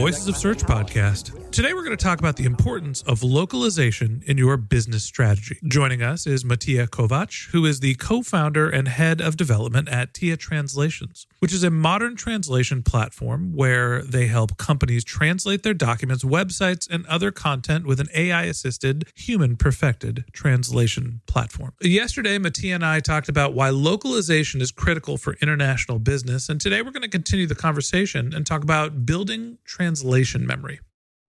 Voices 0.00 0.28
of 0.28 0.36
Search 0.38 0.60
podcast. 0.60 1.49
Today 1.60 1.74
we're 1.74 1.84
going 1.84 1.94
to 1.94 2.02
talk 2.02 2.18
about 2.18 2.36
the 2.36 2.46
importance 2.46 3.02
of 3.02 3.22
localization 3.22 4.22
in 4.24 4.38
your 4.38 4.56
business 4.56 5.04
strategy. 5.04 5.58
Joining 5.68 6.00
us 6.00 6.26
is 6.26 6.42
Matija 6.42 6.88
Kovac, 6.88 7.50
who 7.50 7.66
is 7.66 7.80
the 7.80 7.96
co-founder 7.96 8.70
and 8.70 8.88
head 8.88 9.20
of 9.20 9.36
development 9.36 9.86
at 9.90 10.14
Taia 10.14 10.38
Translations, 10.38 11.26
which 11.40 11.52
is 11.52 11.62
a 11.62 11.68
modern 11.68 12.16
translation 12.16 12.82
platform 12.82 13.54
where 13.54 14.00
they 14.00 14.26
help 14.26 14.56
companies 14.56 15.04
translate 15.04 15.62
their 15.62 15.74
documents, 15.74 16.24
websites, 16.24 16.88
and 16.88 17.04
other 17.08 17.30
content 17.30 17.84
with 17.84 18.00
an 18.00 18.08
AI-assisted, 18.16 19.10
human-perfected 19.14 20.24
translation 20.32 21.20
platform. 21.26 21.74
Yesterday, 21.82 22.38
Matija 22.38 22.76
and 22.76 22.86
I 22.86 23.00
talked 23.00 23.28
about 23.28 23.52
why 23.52 23.68
localization 23.68 24.62
is 24.62 24.70
critical 24.70 25.18
for 25.18 25.34
international 25.42 25.98
business, 25.98 26.48
and 26.48 26.58
today 26.58 26.80
we're 26.80 26.90
going 26.90 27.02
to 27.02 27.08
continue 27.10 27.46
the 27.46 27.54
conversation 27.54 28.32
and 28.32 28.46
talk 28.46 28.62
about 28.62 29.04
building 29.04 29.58
translation 29.66 30.46
memory. 30.46 30.80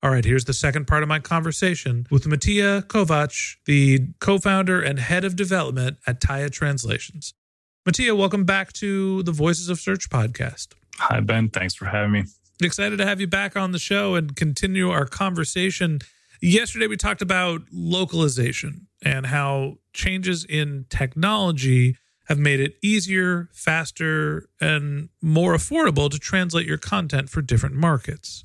All 0.00 0.10
right, 0.10 0.24
here's 0.24 0.44
the 0.44 0.52
second 0.52 0.86
part 0.86 1.02
of 1.02 1.08
my 1.08 1.18
conversation 1.18 2.06
with 2.08 2.24
Matija 2.24 2.82
Kovac, 2.82 3.56
the 3.64 4.06
co 4.20 4.38
founder 4.38 4.80
and 4.80 5.00
head 5.00 5.24
of 5.24 5.34
development 5.34 5.96
at 6.06 6.20
Taia 6.20 6.52
Translations. 6.52 7.34
Matija, 7.84 8.16
welcome 8.16 8.44
back 8.44 8.72
to 8.74 9.24
the 9.24 9.32
Voices 9.32 9.68
of 9.68 9.80
Search 9.80 10.08
podcast. 10.08 10.68
Hi, 10.98 11.18
Ben. 11.18 11.48
Thanks 11.48 11.74
for 11.74 11.86
having 11.86 12.12
me. 12.12 12.24
Excited 12.62 12.98
to 12.98 13.06
have 13.06 13.20
you 13.20 13.26
back 13.26 13.56
on 13.56 13.72
the 13.72 13.78
show 13.80 14.14
and 14.14 14.36
continue 14.36 14.88
our 14.88 15.04
conversation. 15.04 15.98
Yesterday, 16.40 16.86
we 16.86 16.96
talked 16.96 17.22
about 17.22 17.62
localization 17.72 18.86
and 19.04 19.26
how 19.26 19.78
changes 19.92 20.44
in 20.44 20.86
technology 20.90 21.96
have 22.28 22.38
made 22.38 22.60
it 22.60 22.76
easier, 22.82 23.48
faster, 23.52 24.48
and 24.60 25.08
more 25.20 25.54
affordable 25.54 26.08
to 26.08 26.20
translate 26.20 26.68
your 26.68 26.78
content 26.78 27.30
for 27.30 27.42
different 27.42 27.74
markets. 27.74 28.44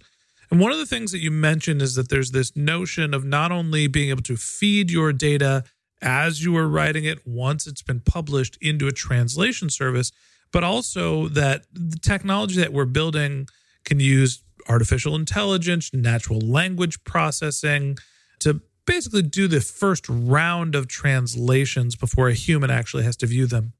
And 0.53 0.61
one 0.61 0.71
of 0.71 0.77
the 0.77 0.85
things 0.85 1.11
that 1.13 1.19
you 1.19 1.31
mentioned 1.31 1.81
is 1.81 1.95
that 1.95 2.09
there's 2.09 2.29
this 2.29 2.55
notion 2.55 3.15
of 3.15 3.25
not 3.25 3.51
only 3.51 3.87
being 3.87 4.11
able 4.11 4.21
to 4.21 4.37
feed 4.37 4.91
your 4.91 5.11
data 5.11 5.63
as 5.99 6.45
you 6.45 6.55
are 6.57 6.67
writing 6.67 7.05
it 7.05 7.25
once 7.25 7.65
it's 7.65 7.81
been 7.81 8.01
published 8.01 8.59
into 8.61 8.87
a 8.87 8.91
translation 8.91 9.71
service, 9.71 10.11
but 10.51 10.63
also 10.63 11.27
that 11.29 11.65
the 11.73 11.97
technology 11.97 12.59
that 12.59 12.71
we're 12.71 12.85
building 12.85 13.47
can 13.83 13.99
use 13.99 14.43
artificial 14.69 15.15
intelligence, 15.15 15.91
natural 15.91 16.39
language 16.39 17.03
processing 17.03 17.97
to 18.37 18.61
basically 18.85 19.23
do 19.23 19.47
the 19.47 19.59
first 19.59 20.07
round 20.07 20.75
of 20.75 20.87
translations 20.87 21.95
before 21.95 22.27
a 22.27 22.35
human 22.35 22.69
actually 22.69 23.01
has 23.01 23.15
to 23.15 23.25
view 23.25 23.47
them. 23.47 23.73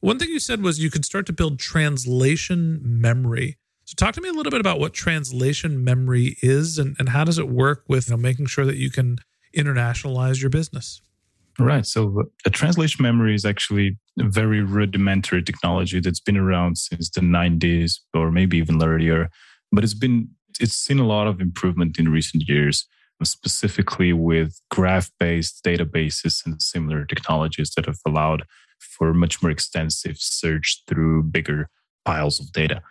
One 0.00 0.18
thing 0.18 0.30
you 0.30 0.40
said 0.40 0.62
was 0.62 0.78
you 0.78 0.90
could 0.90 1.04
start 1.04 1.26
to 1.26 1.34
build 1.34 1.58
translation 1.58 2.80
memory. 2.82 3.58
So 3.84 3.94
talk 3.96 4.14
to 4.14 4.20
me 4.20 4.28
a 4.28 4.32
little 4.32 4.50
bit 4.50 4.60
about 4.60 4.80
what 4.80 4.94
translation 4.94 5.84
memory 5.84 6.36
is 6.42 6.78
and, 6.78 6.96
and 6.98 7.10
how 7.10 7.24
does 7.24 7.38
it 7.38 7.48
work 7.48 7.84
with 7.86 8.08
you 8.08 8.16
know, 8.16 8.16
making 8.16 8.46
sure 8.46 8.64
that 8.64 8.76
you 8.76 8.90
can 8.90 9.18
internationalize 9.56 10.40
your 10.40 10.50
business? 10.50 11.02
Right. 11.58 11.86
So, 11.86 12.24
a 12.44 12.50
translation 12.50 13.02
memory 13.02 13.34
is 13.34 13.44
actually 13.44 13.96
a 14.18 14.24
very 14.24 14.60
rudimentary 14.60 15.42
technology 15.42 16.00
that's 16.00 16.18
been 16.18 16.36
around 16.36 16.78
since 16.78 17.10
the 17.10 17.20
90s 17.20 18.00
or 18.12 18.32
maybe 18.32 18.56
even 18.58 18.82
earlier. 18.82 19.30
But 19.70 19.84
it's 19.84 19.94
been 19.94 20.30
it's 20.58 20.74
seen 20.74 20.98
a 20.98 21.06
lot 21.06 21.28
of 21.28 21.40
improvement 21.40 21.98
in 21.98 22.08
recent 22.08 22.48
years, 22.48 22.86
specifically 23.22 24.12
with 24.12 24.60
graph-based 24.70 25.62
databases 25.64 26.44
and 26.44 26.60
similar 26.60 27.04
technologies 27.04 27.70
that 27.76 27.86
have 27.86 27.98
allowed 28.04 28.44
for 28.80 29.14
much 29.14 29.40
more 29.40 29.50
extensive 29.50 30.16
search 30.18 30.82
through 30.88 31.22
bigger 31.22 31.68
piles 32.04 32.40
of 32.40 32.50
data. 32.52 32.82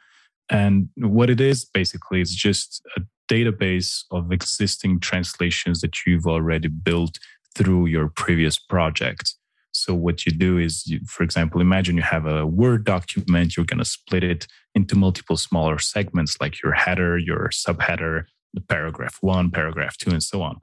And 0.49 0.89
what 0.97 1.29
it 1.29 1.39
is 1.39 1.65
basically 1.65 2.21
is 2.21 2.35
just 2.35 2.81
a 2.97 3.01
database 3.31 4.03
of 4.11 4.31
existing 4.31 4.99
translations 4.99 5.81
that 5.81 6.05
you've 6.05 6.27
already 6.27 6.67
built 6.67 7.17
through 7.55 7.85
your 7.85 8.09
previous 8.09 8.59
project. 8.59 9.35
So 9.71 9.95
what 9.95 10.25
you 10.25 10.31
do 10.31 10.57
is, 10.57 10.85
you, 10.85 10.99
for 11.07 11.23
example, 11.23 11.59
imagine 11.59 11.95
you 11.97 12.03
have 12.03 12.25
a 12.25 12.45
Word 12.45 12.83
document. 12.83 13.57
You're 13.57 13.65
going 13.65 13.79
to 13.79 13.85
split 13.85 14.23
it 14.23 14.47
into 14.75 14.95
multiple 14.95 15.37
smaller 15.37 15.79
segments, 15.79 16.37
like 16.39 16.61
your 16.61 16.73
header, 16.73 17.17
your 17.17 17.49
subheader, 17.49 18.25
the 18.53 18.61
paragraph 18.61 19.17
one, 19.21 19.49
paragraph 19.49 19.97
two, 19.97 20.11
and 20.11 20.21
so 20.21 20.43
on. 20.43 20.59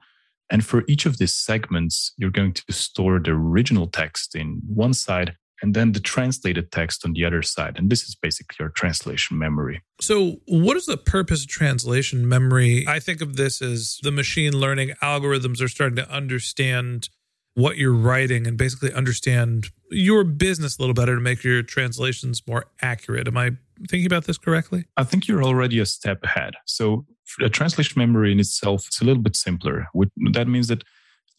And 0.49 0.65
for 0.65 0.83
each 0.87 1.05
of 1.05 1.17
these 1.17 1.33
segments, 1.33 2.13
you're 2.17 2.29
going 2.29 2.53
to 2.53 2.73
store 2.73 3.19
the 3.19 3.31
original 3.31 3.87
text 3.87 4.35
in 4.35 4.61
one 4.65 4.93
side 4.93 5.35
and 5.61 5.73
then 5.73 5.91
the 5.91 5.99
translated 5.99 6.71
text 6.71 7.05
on 7.05 7.13
the 7.13 7.25
other 7.25 7.41
side. 7.41 7.77
And 7.77 7.89
this 7.89 8.03
is 8.03 8.15
basically 8.15 8.57
your 8.59 8.69
translation 8.69 9.37
memory. 9.37 9.81
So, 9.99 10.37
what 10.47 10.77
is 10.77 10.85
the 10.85 10.97
purpose 10.97 11.43
of 11.43 11.47
translation 11.47 12.27
memory? 12.27 12.85
I 12.87 12.99
think 12.99 13.21
of 13.21 13.35
this 13.35 13.61
as 13.61 13.99
the 14.01 14.11
machine 14.11 14.57
learning 14.57 14.93
algorithms 15.01 15.61
are 15.61 15.67
starting 15.67 15.95
to 15.97 16.09
understand 16.09 17.09
what 17.53 17.77
you're 17.77 17.93
writing 17.93 18.47
and 18.47 18.57
basically 18.57 18.93
understand 18.93 19.67
your 19.89 20.23
business 20.23 20.77
a 20.77 20.81
little 20.81 20.93
better 20.93 21.15
to 21.15 21.21
make 21.21 21.43
your 21.43 21.61
translations 21.61 22.41
more 22.47 22.65
accurate. 22.81 23.27
Am 23.27 23.37
I 23.37 23.51
thinking 23.89 24.05
about 24.05 24.23
this 24.23 24.37
correctly? 24.37 24.85
I 24.95 25.03
think 25.03 25.27
you're 25.27 25.43
already 25.43 25.79
a 25.79 25.85
step 25.85 26.23
ahead. 26.23 26.53
So, 26.65 27.05
a 27.41 27.49
translation 27.49 27.93
memory 27.97 28.31
in 28.31 28.39
itself 28.39 28.87
is 28.89 28.99
a 29.01 29.05
little 29.05 29.21
bit 29.21 29.35
simpler. 29.35 29.87
That 30.33 30.47
means 30.47 30.67
that 30.67 30.83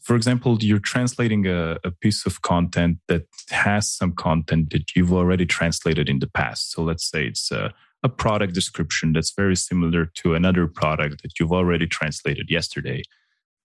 For 0.02 0.16
example, 0.16 0.58
you're 0.60 0.80
translating 0.80 1.46
a, 1.46 1.78
a 1.84 1.92
piece 1.92 2.26
of 2.26 2.42
content 2.42 2.98
that 3.06 3.26
has 3.50 3.88
some 3.88 4.12
content 4.12 4.70
that 4.70 4.96
you've 4.96 5.12
already 5.12 5.46
translated 5.46 6.08
in 6.08 6.18
the 6.18 6.26
past. 6.26 6.72
So 6.72 6.82
let's 6.82 7.08
say 7.08 7.26
it's 7.26 7.52
a, 7.52 7.72
a 8.02 8.08
product 8.08 8.52
description 8.52 9.12
that's 9.12 9.32
very 9.32 9.54
similar 9.54 10.06
to 10.06 10.34
another 10.34 10.66
product 10.66 11.22
that 11.22 11.38
you've 11.38 11.52
already 11.52 11.86
translated 11.86 12.50
yesterday. 12.50 13.02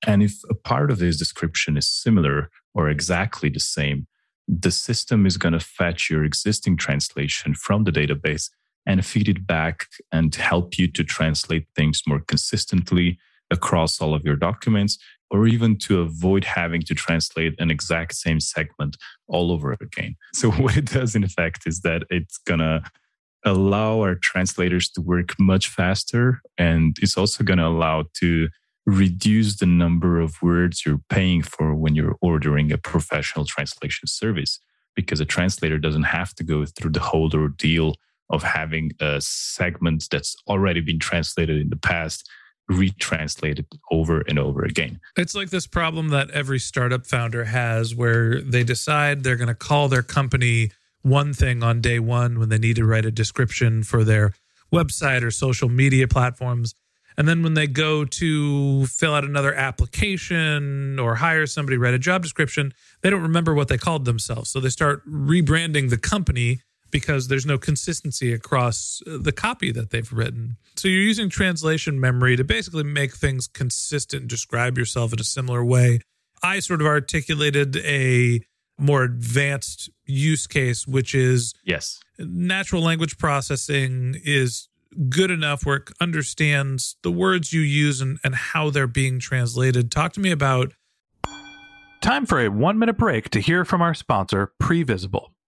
And 0.05 0.21
if 0.21 0.35
a 0.47 0.53
part 0.53 0.91
of 0.91 0.99
this 0.99 1.17
description 1.17 1.75
is 1.75 1.89
similar 1.89 2.51
or 2.75 2.87
exactly 2.87 3.49
the 3.49 3.59
same, 3.59 4.05
the 4.47 4.71
system 4.71 5.25
is 5.25 5.37
going 5.37 5.53
to 5.53 5.59
fetch 5.59 6.07
your 6.09 6.23
existing 6.23 6.77
translation 6.77 7.55
from 7.55 7.83
the 7.83 7.91
database 7.91 8.51
and 8.85 9.03
feed 9.03 9.27
it 9.27 9.47
back 9.47 9.87
and 10.11 10.33
help 10.35 10.77
you 10.77 10.89
to 10.91 11.03
translate 11.03 11.67
things 11.75 12.03
more 12.07 12.21
consistently 12.27 13.17
across 13.49 13.99
all 13.99 14.13
of 14.13 14.23
your 14.23 14.35
documents 14.35 14.97
or 15.29 15.47
even 15.47 15.77
to 15.77 16.01
avoid 16.01 16.43
having 16.43 16.81
to 16.81 16.95
translate 16.95 17.53
an 17.59 17.69
exact 17.69 18.15
same 18.15 18.39
segment 18.39 18.97
all 19.27 19.51
over 19.51 19.75
again. 19.79 20.15
So, 20.33 20.51
what 20.63 20.77
it 20.77 20.85
does 20.85 21.15
in 21.15 21.23
effect 21.23 21.63
is 21.65 21.81
that 21.81 22.03
it's 22.09 22.37
going 22.37 22.59
to 22.59 22.83
allow 23.45 24.01
our 24.01 24.15
translators 24.15 24.89
to 24.89 25.01
work 25.01 25.33
much 25.39 25.69
faster. 25.69 26.41
And 26.57 26.97
it's 27.01 27.17
also 27.17 27.43
going 27.43 27.59
to 27.59 27.67
allow 27.67 28.05
to 28.15 28.49
reduce 28.85 29.57
the 29.57 29.65
number 29.65 30.19
of 30.19 30.41
words 30.41 30.85
you're 30.85 31.01
paying 31.09 31.41
for 31.41 31.75
when 31.75 31.93
you're 31.93 32.15
ordering 32.21 32.71
a 32.71 32.77
professional 32.77 33.45
translation 33.45 34.07
service 34.07 34.59
because 34.95 35.19
a 35.19 35.25
translator 35.25 35.77
doesn't 35.77 36.03
have 36.03 36.33
to 36.35 36.43
go 36.43 36.65
through 36.65 36.91
the 36.91 36.99
whole 36.99 37.29
ordeal 37.33 37.95
of 38.29 38.43
having 38.43 38.91
a 38.99 39.19
segment 39.21 40.05
that's 40.09 40.35
already 40.47 40.81
been 40.81 40.99
translated 40.99 41.61
in 41.61 41.69
the 41.69 41.77
past 41.77 42.29
retranslated 42.69 43.65
over 43.91 44.21
and 44.27 44.37
over 44.37 44.63
again. 44.63 44.99
It's 45.15 45.35
like 45.35 45.49
this 45.49 45.67
problem 45.67 46.09
that 46.09 46.29
every 46.31 46.59
startup 46.59 47.05
founder 47.05 47.45
has 47.45 47.95
where 47.95 48.41
they 48.41 48.63
decide 48.63 49.23
they're 49.23 49.37
going 49.37 49.47
to 49.47 49.55
call 49.55 49.87
their 49.87 50.03
company 50.03 50.71
one 51.01 51.33
thing 51.33 51.63
on 51.63 51.79
day 51.81 51.99
one 51.99 52.39
when 52.39 52.49
they 52.49 52.57
need 52.57 52.75
to 52.75 52.85
write 52.85 53.05
a 53.05 53.11
description 53.11 53.83
for 53.83 54.03
their 54.03 54.33
website 54.73 55.23
or 55.23 55.31
social 55.31 55.69
media 55.69 56.07
platforms. 56.07 56.75
And 57.17 57.27
then 57.27 57.41
when 57.41 57.55
they 57.55 57.65
go 57.65 58.05
to 58.05 58.85
fill 58.85 59.15
out 59.15 59.23
another 59.23 59.53
application 59.53 60.99
or 60.99 61.15
hire 61.15 61.47
somebody, 61.47 61.77
write 61.77 61.95
a 61.95 61.99
job 61.99 62.21
description, 62.21 62.73
they 63.01 63.09
don't 63.09 63.23
remember 63.23 63.55
what 63.55 63.69
they 63.69 63.77
called 63.77 64.05
themselves. 64.05 64.51
So 64.51 64.59
they 64.59 64.69
start 64.69 65.07
rebranding 65.09 65.89
the 65.89 65.97
company 65.97 66.61
because 66.91 67.27
there's 67.27 67.45
no 67.45 67.57
consistency 67.57 68.33
across 68.33 69.01
uh, 69.07 69.17
the 69.19 69.31
copy 69.31 69.71
that 69.71 69.89
they've 69.89 70.11
written. 70.11 70.57
So 70.75 70.87
you're 70.87 71.01
using 71.01 71.29
translation 71.29 71.99
memory 71.99 72.35
to 72.35 72.43
basically 72.43 72.83
make 72.83 73.15
things 73.15 73.47
consistent, 73.47 74.27
describe 74.27 74.77
yourself 74.77 75.13
in 75.13 75.19
a 75.19 75.23
similar 75.23 75.63
way. 75.63 75.99
I 76.43 76.59
sort 76.59 76.81
of 76.81 76.87
articulated 76.87 77.77
a 77.77 78.41
more 78.77 79.03
advanced 79.03 79.89
use 80.05 80.47
case, 80.47 80.87
which 80.87 81.15
is 81.15 81.53
yes, 81.63 81.99
natural 82.19 82.81
language 82.81 83.17
processing 83.17 84.15
is 84.23 84.69
good 85.09 85.31
enough 85.31 85.65
where 85.65 85.77
it 85.77 85.89
understands 85.99 86.95
the 87.03 87.11
words 87.11 87.53
you 87.53 87.61
use 87.61 88.01
and, 88.01 88.19
and 88.23 88.35
how 88.35 88.69
they're 88.69 88.87
being 88.87 89.19
translated. 89.19 89.91
Talk 89.91 90.13
to 90.13 90.19
me 90.19 90.31
about. 90.31 90.73
Time 92.01 92.25
for 92.25 92.39
a 92.39 92.49
one 92.49 92.77
minute 92.77 92.97
break 92.97 93.29
to 93.31 93.39
hear 93.39 93.65
from 93.65 93.81
our 93.81 93.93
sponsor, 93.93 94.51
Previsible. 94.61 95.29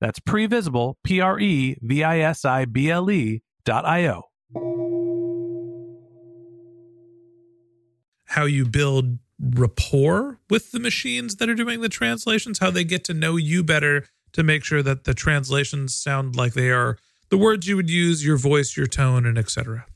That's 0.00 0.20
previsible, 0.20 0.94
P 1.02 1.20
R 1.20 1.38
E 1.40 1.76
V 1.80 2.04
I 2.04 2.20
S 2.20 2.44
I 2.44 2.64
B 2.64 2.90
L 2.90 3.10
E 3.10 3.42
dot 3.64 3.84
I 3.84 4.06
O. 4.06 4.22
How 8.26 8.44
you 8.44 8.66
build 8.66 9.18
rapport 9.40 10.38
with 10.50 10.72
the 10.72 10.80
machines 10.80 11.36
that 11.36 11.48
are 11.48 11.54
doing 11.54 11.80
the 11.80 11.88
translations, 11.88 12.58
how 12.58 12.70
they 12.70 12.84
get 12.84 13.04
to 13.04 13.14
know 13.14 13.36
you 13.36 13.62
better 13.64 14.06
to 14.32 14.42
make 14.42 14.64
sure 14.64 14.82
that 14.82 15.04
the 15.04 15.14
translations 15.14 15.94
sound 15.94 16.36
like 16.36 16.52
they 16.52 16.70
are 16.70 16.98
the 17.30 17.38
words 17.38 17.66
you 17.66 17.76
would 17.76 17.90
use, 17.90 18.24
your 18.24 18.36
voice, 18.36 18.76
your 18.76 18.86
tone, 18.86 19.26
and 19.26 19.38
etc. 19.38 19.86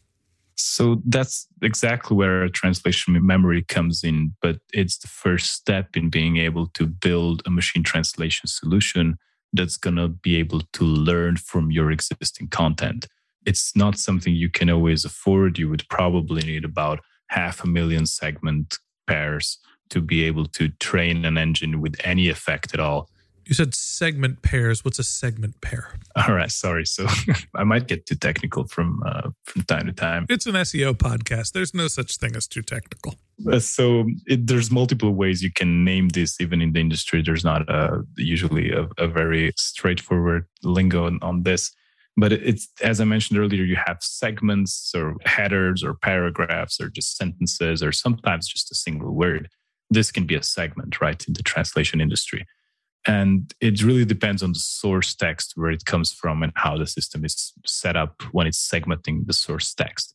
So 0.55 1.03
that's 1.07 1.47
exactly 1.63 2.17
where 2.17 2.49
translation 2.49 3.19
memory 3.27 3.63
comes 3.63 4.05
in, 4.05 4.35
but 4.43 4.59
it's 4.73 4.99
the 4.99 5.09
first 5.09 5.53
step 5.53 5.97
in 5.97 6.11
being 6.11 6.37
able 6.37 6.67
to 6.69 6.87
build 6.87 7.43
a 7.47 7.51
machine 7.51 7.83
translation 7.83 8.47
solution 8.47 9.19
that's 9.53 9.77
going 9.77 9.97
to 9.97 10.09
be 10.09 10.37
able 10.37 10.63
to 10.73 10.85
learn 10.85 11.37
from 11.37 11.71
your 11.71 11.91
existing 11.91 12.49
content. 12.49 13.07
It's 13.45 13.77
not 13.77 13.99
something 13.99 14.35
you 14.35 14.51
can 14.51 14.71
always 14.71 15.05
afford. 15.05 15.59
You 15.59 15.69
would 15.69 15.85
probably 15.89 16.43
need 16.43 16.65
about 16.65 17.01
half 17.29 17.65
a 17.65 17.67
million 17.67 18.07
segment 18.07 18.79
pairs 19.07 19.59
to 19.91 20.01
be 20.01 20.25
able 20.25 20.47
to 20.47 20.69
train 20.81 21.25
an 21.25 21.37
engine 21.37 21.81
with 21.81 21.97
any 22.05 22.29
effect 22.29 22.73
at 22.73 22.81
all. 22.81 23.11
You 23.47 23.55
said 23.55 23.75
segment 23.75 24.43
pairs. 24.43 24.85
What's 24.85 24.99
a 24.99 25.05
segment 25.05 25.61
pair? 25.61 25.95
All 26.17 26.35
right, 26.35 26.51
sorry. 26.51 26.87
So 26.87 27.07
I 27.55 27.65
might 27.65 27.89
get 27.89 28.07
too 28.07 28.15
technical 28.15 28.67
from 28.69 29.03
uh, 29.05 29.31
from 29.45 29.63
time 29.63 29.87
to 29.87 29.93
time. 29.93 30.27
It's 30.29 30.47
an 30.47 30.55
SEO 30.55 30.95
podcast. 30.95 31.53
There's 31.53 31.75
no 31.75 31.89
such 31.89 32.17
thing 32.19 32.37
as 32.37 32.47
too 32.47 32.63
technical. 32.63 33.15
Uh, 33.51 33.59
so 33.59 34.05
it, 34.27 34.47
there's 34.47 34.71
multiple 34.71 35.15
ways 35.15 35.43
you 35.43 35.53
can 35.53 35.85
name 35.85 36.09
this. 36.11 36.41
Even 36.41 36.63
in 36.63 36.73
the 36.73 36.81
industry, 36.81 37.23
there's 37.23 37.45
not 37.45 37.69
a, 37.69 38.03
usually 38.17 38.71
a, 38.71 38.89
a 38.99 39.09
very 39.09 39.53
straightforward 39.57 40.47
lingo 40.63 41.07
on, 41.07 41.19
on 41.23 41.43
this. 41.43 41.73
But 42.17 42.33
it's 42.33 42.69
as 42.83 43.01
I 43.01 43.05
mentioned 43.05 43.39
earlier, 43.39 43.65
you 43.65 43.77
have 43.87 43.99
segments 44.01 44.93
or 44.95 45.17
headers 45.25 45.83
or 45.83 45.95
paragraphs 45.95 46.81
or 46.81 46.89
just 46.91 47.17
sentences 47.17 47.83
or 47.83 47.91
sometimes 47.91 48.47
just 48.47 48.71
a 48.71 48.75
single 48.75 49.15
word. 49.15 49.49
This 49.91 50.13
can 50.13 50.27
be 50.27 50.35
a 50.35 50.43
segment, 50.43 51.01
right, 51.01 51.23
in 51.27 51.35
the 51.35 51.43
translation 51.43 52.01
industry. 52.01 52.47
And 53.07 53.53
it 53.61 53.83
really 53.83 54.05
depends 54.05 54.43
on 54.43 54.53
the 54.53 54.59
source 54.61 55.15
text 55.15 55.53
where 55.57 55.71
it 55.71 55.85
comes 55.85 56.13
from 56.13 56.43
and 56.43 56.53
how 56.55 56.79
the 56.79 56.87
system 56.87 57.25
is 57.25 57.53
set 57.67 57.97
up 57.97 58.23
when 58.31 58.47
it's 58.47 58.69
segmenting 58.69 59.27
the 59.27 59.33
source 59.33 59.75
text. 59.75 60.15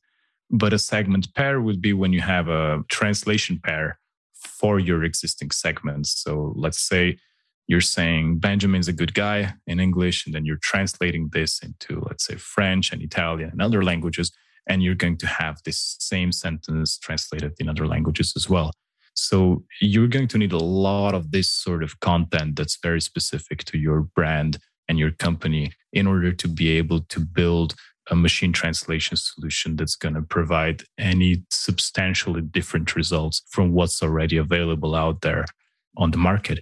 But 0.50 0.72
a 0.72 0.80
segment 0.80 1.34
pair 1.34 1.60
would 1.60 1.82
be 1.82 1.92
when 1.92 2.14
you 2.14 2.22
have 2.22 2.48
a 2.48 2.84
translation 2.90 3.60
pair 3.62 4.00
for 4.34 4.80
your 4.80 5.04
existing 5.04 5.52
segments. 5.52 6.24
So 6.24 6.54
let's 6.56 6.80
say 6.80 7.18
you're 7.68 7.82
saying 7.82 8.40
Benjamin's 8.40 8.88
a 8.88 8.94
good 8.94 9.14
guy 9.14 9.54
in 9.68 9.82
English, 9.82 10.26
and 10.26 10.34
then 10.34 10.46
you're 10.46 10.60
translating 10.62 11.30
this 11.34 11.60
into, 11.60 12.02
let's 12.08 12.26
say, 12.26 12.36
French 12.36 12.94
and 12.94 13.02
Italian 13.02 13.50
and 13.52 13.62
other 13.62 13.84
languages. 13.84 14.32
And 14.70 14.82
you're 14.82 14.96
going 14.96 15.18
to 15.18 15.28
have 15.28 15.58
this 15.66 15.98
same 16.00 16.32
sentence 16.32 16.98
translated 16.98 17.54
in 17.60 17.68
other 17.68 17.86
languages 17.86 18.34
as 18.38 18.50
well. 18.50 18.72
So 19.18 19.64
you're 19.82 20.08
going 20.08 20.28
to 20.30 20.38
need 20.38 20.54
a 20.54 20.58
lot 20.58 21.16
of 21.16 21.32
this 21.32 21.50
sort 21.50 21.82
of 21.82 22.00
content 22.02 22.56
that's 22.56 22.78
very 22.82 23.02
specific 23.02 23.64
to 23.66 23.78
your 23.78 24.02
brand 24.02 24.60
and 24.88 25.00
your 25.00 25.10
company 25.10 25.72
in 25.92 26.06
order 26.06 26.32
to 26.32 26.48
be 26.48 26.70
able 26.78 27.02
to 27.02 27.20
build 27.20 27.74
a 28.12 28.16
machine 28.16 28.54
translation 28.54 29.18
solution 29.18 29.76
that's 29.76 29.96
going 29.96 30.14
to 30.14 30.22
provide 30.22 30.84
any 31.00 31.44
substantially 31.50 32.42
different 32.42 32.96
results 32.96 33.42
from 33.50 33.74
what's 33.74 34.04
already 34.04 34.38
available 34.38 34.94
out 34.94 35.22
there 35.22 35.46
on 35.98 36.12
the 36.12 36.18
market. 36.18 36.60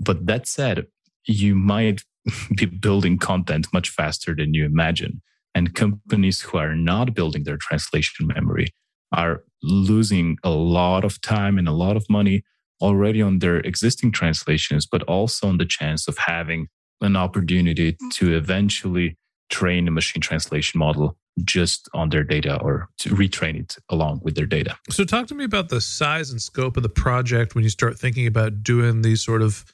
But 0.00 0.26
that 0.26 0.48
said, 0.48 0.86
you 1.24 1.54
might 1.54 2.02
be 2.56 2.66
building 2.66 3.16
content 3.16 3.68
much 3.72 3.90
faster 3.90 4.34
than 4.34 4.54
you 4.54 4.64
imagine. 4.64 5.22
And 5.54 5.74
companies 5.74 6.40
who 6.40 6.58
are 6.58 6.74
not 6.74 7.14
building 7.14 7.44
their 7.44 7.58
translation 7.58 8.26
memory 8.26 8.68
are 9.12 9.44
losing 9.62 10.38
a 10.42 10.50
lot 10.50 11.04
of 11.04 11.20
time 11.20 11.58
and 11.58 11.68
a 11.68 11.72
lot 11.72 11.96
of 11.96 12.08
money 12.08 12.42
already 12.80 13.22
on 13.22 13.38
their 13.38 13.58
existing 13.58 14.12
translations, 14.12 14.86
but 14.86 15.02
also 15.04 15.48
on 15.48 15.58
the 15.58 15.64
chance 15.64 16.08
of 16.08 16.18
having 16.18 16.68
an 17.00 17.16
opportunity 17.16 17.96
to 18.12 18.34
eventually 18.34 19.16
train 19.50 19.86
a 19.86 19.90
machine 19.90 20.20
translation 20.20 20.78
model 20.78 21.16
just 21.44 21.88
on 21.94 22.10
their 22.10 22.24
data 22.24 22.60
or 22.60 22.88
to 22.98 23.10
retrain 23.10 23.58
it 23.58 23.76
along 23.88 24.20
with 24.22 24.34
their 24.34 24.46
data. 24.46 24.76
So, 24.90 25.04
talk 25.04 25.28
to 25.28 25.34
me 25.34 25.44
about 25.44 25.68
the 25.68 25.80
size 25.80 26.30
and 26.30 26.42
scope 26.42 26.76
of 26.76 26.82
the 26.82 26.88
project 26.88 27.54
when 27.54 27.64
you 27.64 27.70
start 27.70 27.98
thinking 27.98 28.26
about 28.26 28.62
doing 28.62 29.02
these 29.02 29.24
sort 29.24 29.42
of 29.42 29.64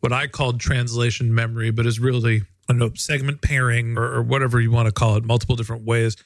what 0.00 0.12
I 0.12 0.26
called 0.26 0.58
translation 0.58 1.34
memory, 1.34 1.70
but 1.70 1.86
is 1.86 2.00
really, 2.00 2.42
I 2.68 2.72
don't 2.72 2.78
know, 2.78 2.90
segment 2.94 3.42
pairing 3.42 3.96
or, 3.98 4.04
or 4.04 4.22
whatever 4.22 4.60
you 4.60 4.70
want 4.70 4.86
to 4.86 4.92
call 4.92 5.16
it, 5.16 5.24
multiple 5.24 5.56
different 5.56 5.84
ways. 5.84 6.16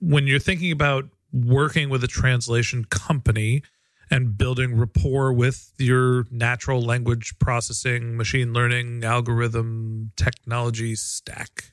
When 0.00 0.26
you're 0.26 0.38
thinking 0.38 0.72
about 0.72 1.04
working 1.32 1.88
with 1.88 2.04
a 2.04 2.08
translation 2.08 2.84
company 2.84 3.62
and 4.10 4.36
building 4.36 4.76
rapport 4.76 5.32
with 5.32 5.72
your 5.78 6.26
natural 6.30 6.82
language 6.82 7.38
processing, 7.38 8.16
machine 8.16 8.52
learning, 8.52 9.04
algorithm, 9.04 10.10
technology 10.16 10.96
stack. 10.96 11.72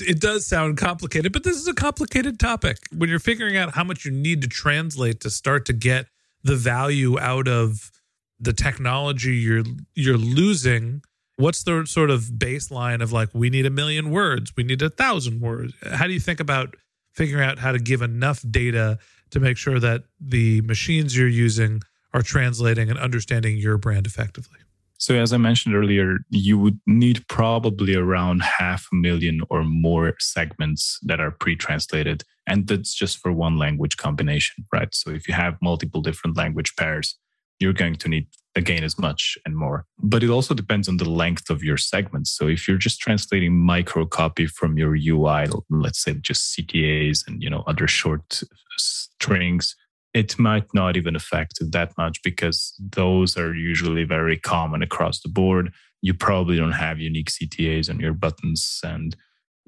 It 0.00 0.20
does 0.20 0.46
sound 0.46 0.76
complicated, 0.76 1.32
but 1.32 1.42
this 1.42 1.56
is 1.56 1.66
a 1.66 1.74
complicated 1.74 2.38
topic. 2.38 2.78
When 2.96 3.08
you're 3.08 3.18
figuring 3.18 3.56
out 3.56 3.74
how 3.74 3.82
much 3.82 4.04
you 4.04 4.10
need 4.10 4.42
to 4.42 4.48
translate 4.48 5.20
to 5.22 5.30
start 5.30 5.64
to 5.66 5.72
get 5.72 6.06
the 6.42 6.54
value 6.54 7.18
out 7.18 7.48
of 7.48 7.90
the 8.38 8.52
technology 8.52 9.36
you're 9.36 9.64
you're 9.94 10.18
losing, 10.18 11.02
what's 11.36 11.62
the 11.62 11.84
sort 11.86 12.10
of 12.10 12.24
baseline 12.36 13.02
of 13.02 13.12
like 13.12 13.30
we 13.32 13.50
need 13.50 13.66
a 13.66 13.70
million 13.70 14.10
words, 14.10 14.52
we 14.56 14.62
need 14.62 14.82
a 14.82 14.90
thousand 14.90 15.40
words? 15.40 15.72
How 15.92 16.06
do 16.06 16.12
you 16.12 16.20
think 16.20 16.40
about 16.40 16.76
figuring 17.16 17.48
out 17.48 17.58
how 17.58 17.72
to 17.72 17.78
give 17.78 18.02
enough 18.02 18.44
data 18.48 18.98
to 19.30 19.40
make 19.40 19.56
sure 19.56 19.80
that 19.80 20.04
the 20.20 20.60
machines 20.62 21.16
you're 21.16 21.26
using 21.26 21.82
are 22.14 22.22
translating 22.22 22.88
and 22.90 22.98
understanding 22.98 23.56
your 23.56 23.78
brand 23.78 24.06
effectively. 24.06 24.58
So, 24.98 25.14
as 25.14 25.32
I 25.32 25.36
mentioned 25.36 25.74
earlier, 25.74 26.18
you 26.30 26.58
would 26.58 26.80
need 26.86 27.26
probably 27.28 27.94
around 27.94 28.42
half 28.42 28.86
a 28.92 28.96
million 28.96 29.40
or 29.50 29.62
more 29.62 30.14
segments 30.18 30.98
that 31.02 31.20
are 31.20 31.32
pre 31.32 31.54
translated. 31.54 32.22
And 32.46 32.66
that's 32.66 32.94
just 32.94 33.18
for 33.18 33.32
one 33.32 33.58
language 33.58 33.98
combination, 33.98 34.64
right? 34.72 34.88
So, 34.94 35.10
if 35.10 35.28
you 35.28 35.34
have 35.34 35.58
multiple 35.60 36.00
different 36.00 36.36
language 36.36 36.74
pairs, 36.76 37.18
you're 37.58 37.72
going 37.72 37.96
to 37.96 38.08
need 38.08 38.26
again 38.54 38.82
as 38.82 38.98
much 38.98 39.36
and 39.44 39.56
more. 39.56 39.84
But 39.98 40.22
it 40.22 40.30
also 40.30 40.54
depends 40.54 40.88
on 40.88 40.96
the 40.96 41.08
length 41.08 41.50
of 41.50 41.62
your 41.62 41.76
segments. 41.76 42.30
So 42.36 42.48
if 42.48 42.66
you're 42.66 42.78
just 42.78 43.00
translating 43.00 43.56
micro 43.58 44.06
copy 44.06 44.46
from 44.46 44.78
your 44.78 44.96
UI, 44.96 45.46
let's 45.70 46.02
say 46.02 46.14
just 46.14 46.56
CTAs 46.56 47.26
and 47.26 47.42
you 47.42 47.50
know 47.50 47.62
other 47.66 47.86
short 47.86 48.42
strings, 48.78 49.76
it 50.14 50.38
might 50.38 50.72
not 50.72 50.96
even 50.96 51.14
affect 51.14 51.60
it 51.60 51.72
that 51.72 51.92
much 51.98 52.22
because 52.22 52.74
those 52.80 53.36
are 53.36 53.54
usually 53.54 54.04
very 54.04 54.38
common 54.38 54.82
across 54.82 55.20
the 55.20 55.28
board. 55.28 55.72
You 56.00 56.14
probably 56.14 56.56
don't 56.56 56.72
have 56.72 56.98
unique 56.98 57.30
CTAs 57.30 57.90
on 57.90 58.00
your 58.00 58.14
buttons 58.14 58.80
and 58.82 59.14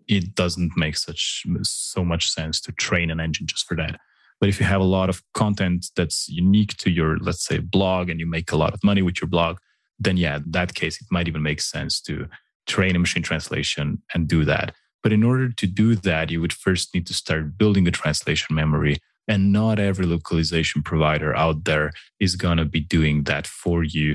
it 0.06 0.34
doesn't 0.34 0.72
make 0.76 0.96
such 0.96 1.44
so 1.62 2.02
much 2.02 2.30
sense 2.30 2.60
to 2.62 2.72
train 2.72 3.10
an 3.10 3.20
engine 3.20 3.46
just 3.46 3.66
for 3.66 3.76
that. 3.76 4.00
But 4.40 4.48
if 4.48 4.60
you 4.60 4.66
have 4.66 4.80
a 4.80 4.84
lot 4.84 5.08
of 5.08 5.22
content 5.34 5.86
that's 5.96 6.28
unique 6.28 6.76
to 6.78 6.90
your, 6.90 7.18
let's 7.18 7.44
say, 7.44 7.58
blog 7.58 8.08
and 8.08 8.20
you 8.20 8.26
make 8.26 8.52
a 8.52 8.56
lot 8.56 8.74
of 8.74 8.84
money 8.84 9.02
with 9.02 9.20
your 9.20 9.28
blog, 9.28 9.58
then 9.98 10.16
yeah, 10.16 10.38
that 10.46 10.74
case, 10.74 11.00
it 11.00 11.08
might 11.10 11.28
even 11.28 11.42
make 11.42 11.60
sense 11.60 12.00
to 12.02 12.28
train 12.66 12.94
a 12.94 12.98
machine 12.98 13.22
translation 13.22 14.02
and 14.14 14.28
do 14.28 14.44
that. 14.44 14.74
But 15.02 15.12
in 15.12 15.24
order 15.24 15.50
to 15.50 15.66
do 15.66 15.94
that, 15.96 16.30
you 16.30 16.40
would 16.40 16.52
first 16.52 16.94
need 16.94 17.06
to 17.06 17.14
start 17.14 17.58
building 17.58 17.88
a 17.88 17.90
translation 17.90 18.54
memory. 18.54 18.98
And 19.26 19.52
not 19.52 19.78
every 19.78 20.06
localization 20.06 20.82
provider 20.82 21.36
out 21.36 21.64
there 21.64 21.92
is 22.18 22.36
going 22.36 22.58
to 22.58 22.64
be 22.64 22.80
doing 22.80 23.24
that 23.24 23.46
for 23.46 23.82
you 23.82 24.14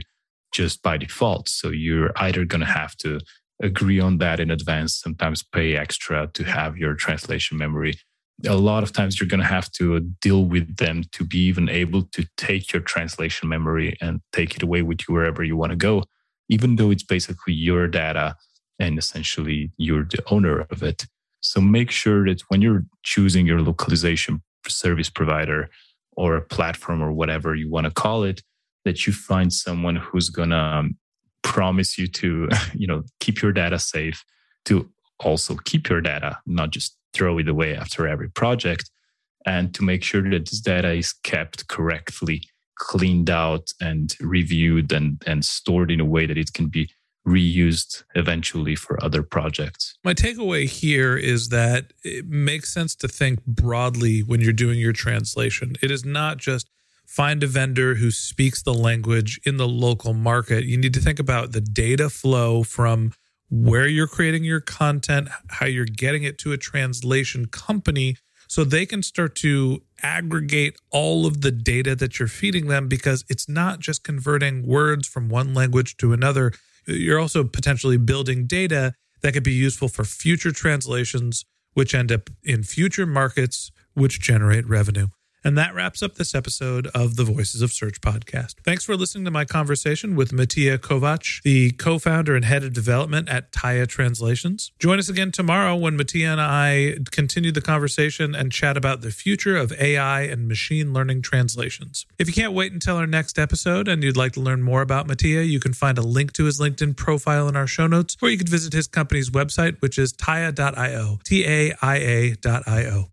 just 0.52 0.82
by 0.82 0.98
default. 0.98 1.50
So 1.50 1.70
you're 1.70 2.12
either 2.16 2.46
going 2.46 2.62
to 2.62 2.66
have 2.66 2.96
to 2.98 3.20
agree 3.62 4.00
on 4.00 4.18
that 4.20 4.40
in 4.40 4.52
advance, 4.52 4.96
sometimes 4.96 5.44
pay 5.44 5.76
extra 5.76 6.28
to 6.34 6.44
have 6.44 6.78
your 6.78 6.96
translation 6.96 7.58
memory 7.58 7.96
a 8.46 8.56
lot 8.56 8.84
of 8.84 8.92
times 8.92 9.20
you're 9.20 9.30
going 9.30 9.40
to 9.40 9.46
have 9.46 9.72
to 9.72 10.00
deal 10.00 10.46
with 10.46 10.78
them 10.78 11.04
to 11.12 11.24
be 11.24 11.40
even 11.40 11.70
able 11.70 12.04
to 12.04 12.26
take 12.38 12.74
your 12.74 12.82
translation 12.82 13.48
memory 13.48 13.98
and 14.02 14.22
take 14.32 14.56
it 14.56 14.64
away 14.64 14.82
with 14.82 15.02
you 15.08 15.14
wherever 15.14 15.44
you 15.44 15.56
want 15.56 15.72
to 15.72 15.76
go, 15.76 16.04
even 16.50 16.76
though 16.76 16.92
it's 16.92 17.04
basically 17.04 17.54
your 17.54 17.88
data 17.88 18.36
and 18.80 18.98
essentially 18.98 19.72
you're 19.78 20.04
the 20.04 20.24
owner 20.28 20.66
of 20.70 20.84
it. 20.84 21.06
So 21.42 21.62
make 21.62 21.92
sure 21.92 22.26
that 22.26 22.42
when 22.50 22.62
you're 22.62 22.86
choosing 23.04 23.46
your 23.46 23.62
localization 23.62 24.42
service 24.68 25.10
provider 25.10 25.70
or 26.16 26.36
a 26.36 26.42
platform 26.42 27.02
or 27.02 27.12
whatever 27.12 27.56
you 27.56 27.70
want 27.70 27.86
to 27.86 27.92
call 27.92 28.24
it, 28.24 28.42
that 28.86 29.08
you 29.08 29.14
find 29.14 29.52
someone 29.54 29.96
who's 29.96 30.30
going 30.30 30.50
to 30.50 30.58
um, 30.58 30.98
promise 31.44 31.98
you 31.98 32.08
to, 32.08 32.50
you 32.74 32.88
know, 32.88 33.04
keep 33.20 33.42
your 33.42 33.52
data 33.52 33.80
safe, 33.80 34.24
to 34.66 34.90
also 35.20 35.56
keep 35.64 35.90
your 35.90 36.02
data, 36.02 36.40
not 36.46 36.72
just 36.72 36.98
throw 37.14 37.38
it 37.38 37.48
away 37.48 37.76
after 37.76 38.08
every 38.08 38.30
project 38.30 38.90
and 39.46 39.74
to 39.76 39.84
make 39.84 40.04
sure 40.04 40.22
that 40.30 40.50
this 40.50 40.62
data 40.62 40.92
is 40.92 41.14
kept 41.14 41.68
correctly 41.68 42.44
cleaned 42.76 43.30
out 43.30 43.72
and 43.80 44.16
reviewed 44.20 44.92
and, 44.92 45.22
and 45.26 45.46
stored 45.46 45.92
in 45.92 46.00
a 46.00 46.06
way 46.06 46.26
that 46.26 46.38
it 46.38 46.54
can 46.54 46.68
be 46.68 46.90
reused 47.28 48.04
eventually 48.16 48.76
for 48.76 49.02
other 49.04 49.24
projects. 49.24 49.96
My 50.04 50.14
takeaway 50.14 50.68
here 50.68 51.16
is 51.16 51.50
that 51.50 51.94
it 52.04 52.28
makes 52.28 52.74
sense 52.74 52.96
to 52.96 53.08
think 53.08 53.46
broadly 53.46 54.22
when 54.22 54.42
you're 54.42 54.52
doing 54.52 54.80
your 54.80 54.92
translation. 54.92 55.76
It 55.82 55.90
is 55.90 56.04
not 56.04 56.38
just 56.38 56.70
find 57.06 57.44
a 57.44 57.48
vendor 57.48 57.96
who 57.96 58.12
speaks 58.12 58.62
the 58.62 58.74
language 58.74 59.40
in 59.46 59.58
the 59.58 59.68
local 59.68 60.14
market. 60.14 60.66
You 60.66 60.78
need 60.78 60.94
to 60.96 61.00
think 61.00 61.20
about 61.20 61.52
the 61.52 61.62
data 61.62 62.10
flow 62.10 62.64
from 62.64 63.14
where 63.54 63.88
you're 63.88 64.08
creating 64.08 64.44
your 64.44 64.60
content, 64.60 65.30
how 65.50 65.68
you're 65.68 65.86
getting 65.86 66.24
it 66.24 66.40
to 66.40 66.52
a 66.54 66.58
translation 66.58 67.46
company 67.46 68.16
so 68.48 68.64
they 68.64 68.84
can 68.84 69.04
start 69.04 69.36
to 69.36 69.84
aggregate 70.02 70.76
all 70.90 71.28
of 71.28 71.42
the 71.42 71.52
data 71.52 71.96
that 71.96 72.18
you're 72.18 72.28
feeding 72.28 72.68
them 72.68 72.88
because 72.88 73.24
it's 73.30 73.48
not 73.48 73.80
just 73.80 74.04
converting 74.04 74.66
words 74.66 75.08
from 75.08 75.30
one 75.30 75.54
language 75.54 75.98
to 75.98 76.14
another. 76.14 76.52
You're 76.88 77.20
also 77.20 77.44
potentially 77.44 77.98
building 77.98 78.48
data 78.48 78.96
that 79.22 79.34
could 79.34 79.44
be 79.44 79.54
useful 79.54 79.88
for 79.88 80.04
future 80.04 80.52
translations, 80.52 81.46
which 81.74 81.94
end 81.94 82.12
up 82.12 82.32
in 82.44 82.64
future 82.64 83.06
markets, 83.06 83.72
which 83.94 84.20
generate 84.20 84.68
revenue. 84.68 85.08
And 85.44 85.58
that 85.58 85.76
wraps 85.76 86.02
up 86.02 86.16
this 86.16 86.34
episode 86.34 86.88
of 86.96 87.16
the 87.16 87.24
Voices 87.24 87.62
of 87.62 87.74
Search 87.74 88.00
podcast. 88.00 88.56
Thanks 88.64 88.86
for 88.86 88.96
listening 88.96 89.26
to 89.26 89.32
my 89.32 89.44
conversation 89.46 90.16
with 90.16 90.32
Matija 90.32 90.78
Kovac, 90.78 91.42
the 91.44 91.72
co 91.72 92.00
founder 92.00 92.36
and 92.36 92.46
head 92.46 92.64
of 92.64 92.74
development 92.74 93.28
at 93.28 93.52
Taia 93.52 93.88
Translations. 93.88 94.72
Join 94.80 95.00
us 95.00 95.10
again 95.10 95.32
tomorrow 95.32 95.76
when 95.76 95.98
Matija 95.98 96.32
and 96.32 96.42
I 96.42 96.96
continue 97.12 97.52
the 97.52 97.62
conversation 97.62 98.34
and 98.34 98.52
chat 98.52 98.78
about 98.78 99.02
the 99.02 99.12
future 99.12 99.58
of 99.58 99.74
AI 99.74 100.22
and 100.22 100.48
machine 100.48 100.94
learning 100.94 101.22
translations. 101.24 102.06
If 102.18 102.28
you 102.28 102.34
can't 102.34 102.54
wait 102.54 102.72
until 102.72 102.96
our 102.98 103.08
next 103.08 103.38
episode 103.38 103.88
and 103.88 104.04
you'd 104.04 104.18
like 104.18 104.32
to 104.34 104.40
learn 104.40 104.64
more 104.64 104.82
about 104.82 105.08
Matija, 105.08 105.48
you 105.48 105.60
can 105.60 105.74
find 105.74 105.98
a 105.98 106.02
link 106.02 106.34
to 106.34 106.46
his 106.46 106.60
LinkedIn 106.60 106.96
profile 106.96 107.48
in 107.50 107.56
our 107.56 107.68
show 107.68 107.88
notes, 107.88 108.16
or 108.22 108.30
you 108.30 108.38
could 108.38 108.50
visit 108.50 108.74
his 108.74 108.88
company's 108.88 109.30
website, 109.30 109.82
which 109.82 110.00
is 110.00 110.14
taia.io, 110.14 111.20
T 111.24 111.46
A 111.46 111.74
I 111.82 111.96
A.io. 111.98 113.13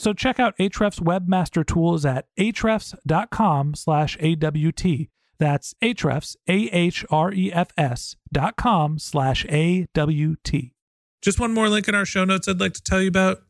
So 0.00 0.14
check 0.14 0.40
out 0.40 0.56
Ahrefs 0.56 0.98
Webmaster 0.98 1.64
Tools 1.64 2.06
at 2.06 2.24
ahrefs.com 2.38 3.74
slash 3.74 4.16
AWT. 4.18 5.08
That's 5.38 5.74
Ahrefs, 5.82 6.36
A-H-R-E-F-S 6.48 8.16
dot 8.32 8.56
com 8.56 8.98
slash 8.98 9.44
A-W-T. 9.50 10.74
Just 11.20 11.38
one 11.38 11.52
more 11.52 11.68
link 11.68 11.86
in 11.86 11.94
our 11.94 12.06
show 12.06 12.24
notes 12.24 12.48
I'd 12.48 12.60
like 12.60 12.72
to 12.72 12.82
tell 12.82 13.02
you 13.02 13.08
about. 13.08 13.42